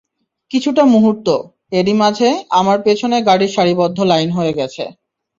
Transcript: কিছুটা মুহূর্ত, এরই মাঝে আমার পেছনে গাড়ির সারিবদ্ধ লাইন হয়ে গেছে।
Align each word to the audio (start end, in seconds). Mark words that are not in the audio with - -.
কিছুটা 0.51 0.83
মুহূর্ত, 0.93 1.27
এরই 1.71 1.93
মাঝে 1.93 2.29
আমার 2.59 2.77
পেছনে 2.85 3.17
গাড়ির 3.27 3.53
সারিবদ্ধ 3.55 3.97
লাইন 4.11 4.29
হয়ে 4.31 4.53
গেছে। 4.53 4.83